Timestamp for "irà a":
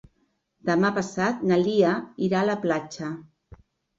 2.29-2.47